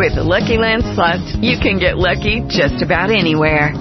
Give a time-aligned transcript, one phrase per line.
[0.00, 3.76] With the Lucky Land slots, you can get lucky just about anywhere.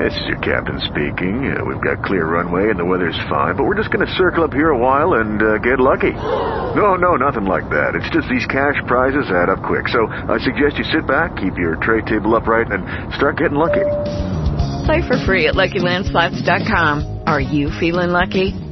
[0.00, 1.52] This is your captain speaking.
[1.52, 4.42] Uh, we've got clear runway and the weather's fine, but we're just going to circle
[4.44, 6.12] up here a while and uh, get lucky.
[6.12, 7.92] No, no, nothing like that.
[7.92, 9.86] It's just these cash prizes add up quick.
[9.88, 13.84] So I suggest you sit back, keep your tray table upright, and start getting lucky.
[14.88, 17.24] Play for free at LuckyLandSlots.com.
[17.26, 18.63] Are you feeling lucky?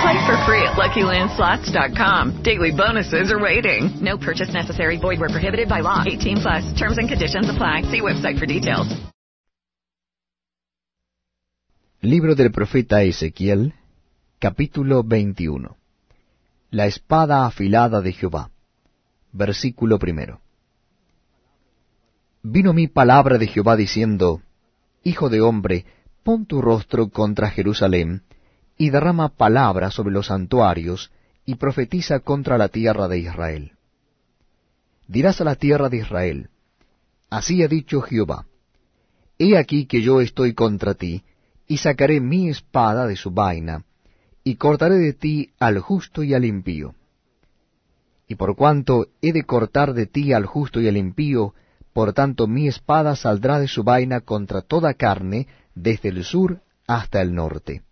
[0.00, 2.42] Play for free at LuckyLandSlots.com.
[2.42, 4.00] Daily bonuses are waiting.
[4.00, 4.96] No purchase necessary.
[4.96, 6.02] Void where prohibited by law.
[6.06, 6.72] 18 plus.
[6.72, 7.82] Terms and conditions apply.
[7.92, 8.88] See website for details.
[12.02, 13.74] Libro del profeta Ezequiel,
[14.38, 15.76] capítulo 21.
[16.70, 18.50] La espada afilada de Jehová.
[19.32, 20.40] Versículo primero.
[22.42, 24.40] Vino mi palabra de Jehová diciendo,
[25.04, 25.84] Hijo de hombre,
[26.22, 28.22] pon tu rostro contra Jerusalén,
[28.80, 31.10] y derrama palabra sobre los santuarios,
[31.44, 33.72] y profetiza contra la tierra de Israel.
[35.06, 36.48] Dirás a la tierra de Israel,
[37.28, 38.46] Así ha dicho Jehová,
[39.38, 41.24] He aquí que yo estoy contra ti,
[41.66, 43.84] y sacaré mi espada de su vaina,
[44.44, 46.94] y cortaré de ti al justo y al impío.
[48.28, 51.52] Y por cuanto he de cortar de ti al justo y al impío,
[51.92, 57.20] por tanto mi espada saldrá de su vaina contra toda carne, desde el sur hasta
[57.20, 57.82] el norte.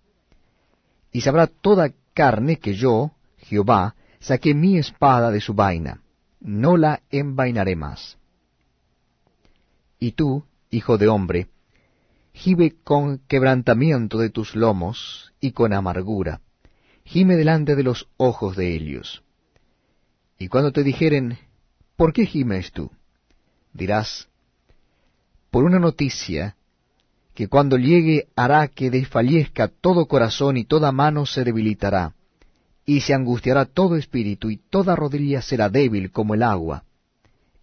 [1.12, 6.02] Y sabrá toda carne que yo, Jehová, saqué mi espada de su vaina,
[6.40, 8.18] no la envainaré más.
[9.98, 11.48] Y tú, hijo de hombre,
[12.38, 16.40] Gime con quebrantamiento de tus lomos y con amargura.
[17.04, 19.24] Gime delante de los ojos de ellos.
[20.38, 21.36] Y cuando te dijeren,
[21.96, 22.92] ¿por qué gimes tú?
[23.72, 24.28] Dirás,
[25.50, 26.54] por una noticia
[27.38, 32.16] que cuando llegue hará que desfallezca todo corazón y toda mano se debilitará,
[32.84, 36.82] y se angustiará todo espíritu y toda rodilla será débil como el agua.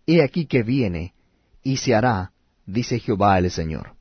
[0.07, 1.13] He aquí que viene,
[1.61, 2.31] y se hará,
[2.65, 3.97] dice Jehová el Señor.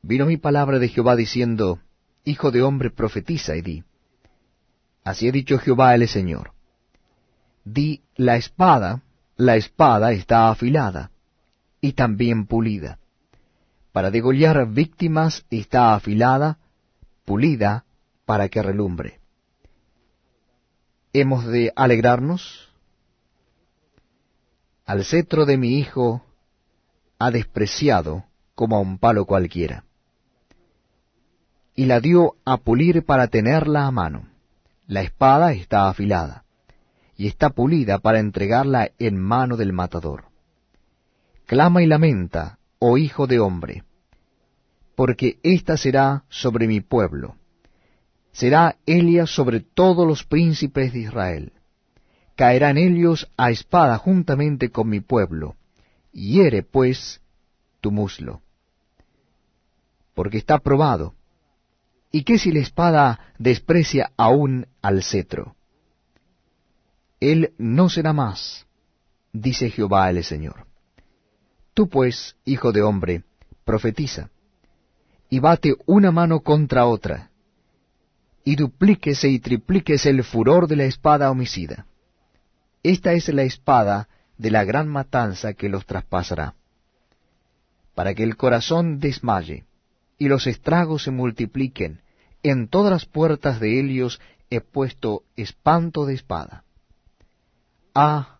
[0.00, 1.80] Vino mi palabra de Jehová diciendo,
[2.24, 3.84] Hijo de hombre, profetiza y di.
[5.04, 6.52] Así ha dicho Jehová el Señor.
[7.66, 9.02] Di, la espada,
[9.36, 11.10] la espada está afilada,
[11.82, 12.98] y también pulida.
[13.96, 16.58] Para degollar víctimas está afilada,
[17.24, 17.86] pulida,
[18.26, 19.20] para que relumbre.
[21.14, 22.68] ¿Hemos de alegrarnos?
[24.84, 26.22] Al cetro de mi hijo
[27.18, 28.24] ha despreciado
[28.54, 29.84] como a un palo cualquiera
[31.74, 34.28] y la dio a pulir para tenerla a mano.
[34.86, 36.44] La espada está afilada,
[37.16, 40.26] y está pulida para entregarla en mano del matador.
[41.46, 43.84] Clama y lamenta, oh hijo de hombre,
[44.94, 47.36] porque ésta será sobre mi pueblo.
[48.32, 51.52] Será Elia sobre todos los príncipes de Israel.
[52.34, 55.56] Caerán ellos a espada juntamente con mi pueblo.
[56.12, 57.22] Hiere, pues,
[57.80, 58.42] tu muslo.
[60.14, 61.14] Porque está probado,
[62.16, 65.54] ¿Y qué si la espada desprecia aún al cetro?
[67.20, 68.66] Él no será más,
[69.34, 70.65] dice Jehová el Señor.
[71.76, 73.24] Tú pues, hijo de hombre,
[73.66, 74.30] profetiza,
[75.28, 77.30] y bate una mano contra otra,
[78.44, 81.84] y duplíquese y triplíquese el furor de la espada homicida.
[82.82, 86.54] Esta es la espada de la gran matanza que los traspasará,
[87.94, 89.66] para que el corazón desmaye,
[90.16, 92.00] y los estragos se multipliquen,
[92.42, 96.64] en todas las puertas de Helios he puesto espanto de espada.
[97.94, 98.38] Ah,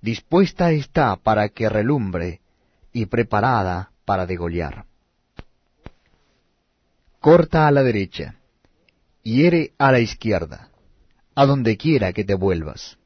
[0.00, 2.40] dispuesta está para que relumbre
[2.92, 4.86] y preparada para degollar.
[7.20, 8.36] Corta a la derecha,
[9.22, 10.70] hiere a la izquierda,
[11.34, 12.98] a donde quiera que te vuelvas.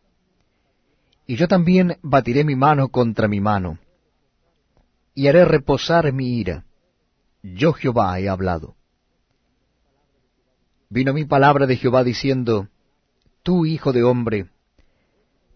[1.26, 3.78] Y yo también batiré mi mano contra mi mano,
[5.14, 6.64] y haré reposar mi ira.
[7.42, 8.76] Yo Jehová he hablado
[10.92, 12.68] vino mi palabra de Jehová diciendo,
[13.42, 14.50] Tú, hijo de hombre,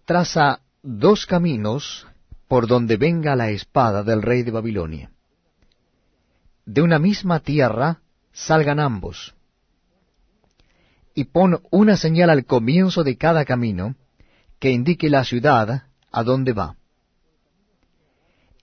[0.06, 2.06] traza dos caminos
[2.48, 5.10] por donde venga la espada del rey de Babilonia.
[6.64, 8.00] De una misma tierra
[8.32, 9.34] salgan ambos,
[11.14, 13.96] y pon una señal al comienzo de cada camino
[14.58, 16.76] que indique la ciudad a donde va.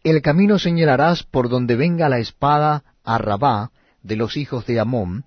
[0.03, 3.71] El camino señalarás por donde venga la espada a Rabá
[4.01, 5.25] de los hijos de Amón,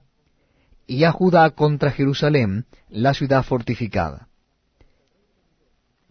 [0.87, 4.29] y a Judá contra Jerusalén, la ciudad fortificada.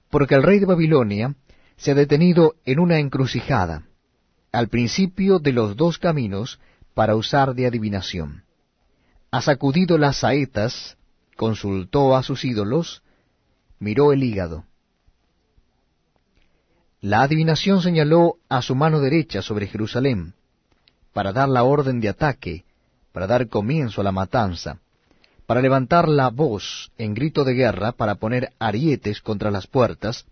[0.10, 1.36] Porque el rey de Babilonia
[1.78, 3.84] se ha detenido en una encrucijada,
[4.52, 6.60] al principio de los dos caminos,
[6.94, 8.44] para usar de adivinación.
[9.32, 10.98] Ha sacudido las saetas,
[11.36, 13.04] consultó a sus ídolos,
[13.80, 14.66] miró el hígado.
[17.02, 20.34] La adivinación señaló a su mano derecha sobre Jerusalén,
[21.14, 22.66] para dar la orden de ataque,
[23.12, 24.80] para dar comienzo a la matanza,
[25.46, 30.26] para levantar la voz en grito de guerra, para poner arietes contra las puertas,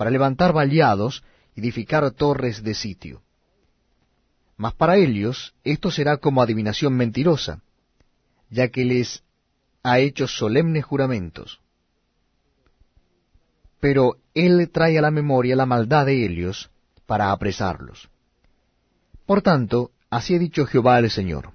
[0.00, 1.22] para levantar vallados
[1.54, 3.20] y edificar torres de sitio.
[4.56, 7.60] Mas para ellos esto será como adivinación mentirosa,
[8.48, 9.22] ya que les
[9.82, 11.60] ha hecho solemnes juramentos.
[13.78, 16.70] Pero él trae a la memoria la maldad de ellos
[17.04, 18.08] para apresarlos.
[19.26, 21.52] Por tanto, así ha dicho Jehová el Señor.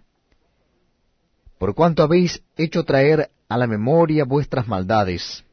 [1.58, 5.44] Por cuanto habéis hecho traer a la memoria vuestras maldades,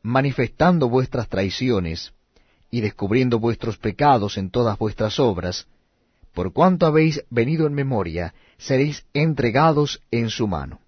[0.00, 2.14] manifestando vuestras traiciones,
[2.70, 5.66] y descubriendo vuestros pecados en todas vuestras obras,
[6.32, 10.80] por cuanto habéis venido en memoria, seréis entregados en su mano.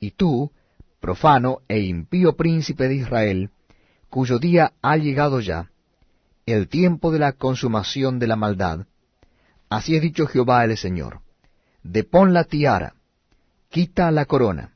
[0.00, 0.50] Y tú,
[1.00, 3.50] profano e impío príncipe de Israel,
[4.08, 5.70] cuyo día ha llegado ya,
[6.46, 8.86] el tiempo de la consumación de la maldad,
[9.68, 11.20] así ha dicho Jehová el Señor,
[11.84, 12.94] depón la tiara,
[13.68, 14.74] quita la corona,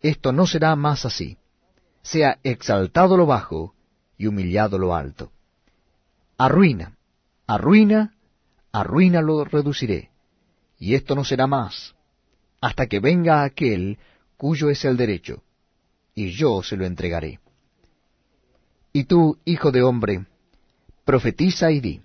[0.00, 1.38] esto no será más así,
[2.02, 3.74] sea exaltado lo bajo
[4.16, 5.32] y humillado lo alto.
[6.38, 6.96] Arruina,
[7.46, 8.14] arruina,
[8.72, 10.10] arruina lo reduciré,
[10.78, 11.94] y esto no será más,
[12.60, 13.98] hasta que venga aquel
[14.36, 15.42] cuyo es el derecho,
[16.14, 17.38] y yo se lo entregaré.
[18.92, 20.26] Y tú, hijo de hombre,
[21.04, 22.02] profetiza y di,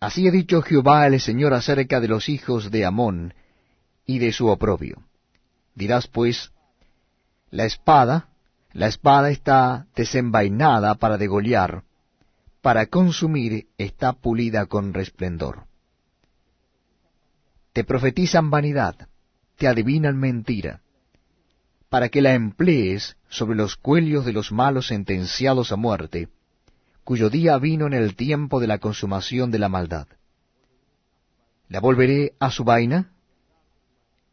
[0.00, 3.34] así ha dicho Jehová el Señor acerca de los hijos de Amón
[4.06, 5.02] y de su oprobio.
[5.74, 6.50] Dirás pues,
[7.50, 8.29] la espada,
[8.72, 11.82] la espada está desenvainada para degollar,
[12.62, 15.64] para consumir está pulida con resplendor.
[17.72, 19.08] Te profetizan vanidad,
[19.56, 20.82] te adivinan mentira,
[21.88, 26.28] para que la emplees sobre los cuellos de los malos sentenciados a muerte,
[27.02, 30.06] cuyo día vino en el tiempo de la consumación de la maldad.
[31.68, 33.12] La volveré a su vaina,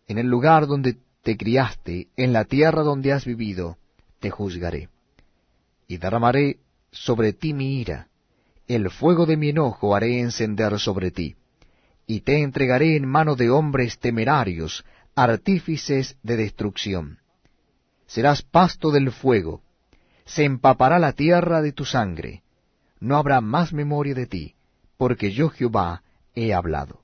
[0.07, 3.77] en el lugar donde te criaste, en la tierra donde has vivido,
[4.19, 4.89] te juzgaré.
[5.87, 6.57] Y derramaré
[6.91, 8.07] sobre ti mi ira,
[8.67, 11.35] el fuego de mi enojo haré encender sobre ti,
[12.05, 14.83] y te entregaré en mano de hombres temerarios,
[15.15, 17.19] artífices de destrucción
[18.07, 19.61] serás pasto del fuego,
[20.25, 22.41] se empapará la tierra de tu sangre,
[22.99, 24.55] no habrá más memoria de ti,
[24.97, 26.01] porque yo Jehová
[26.33, 27.03] he hablado.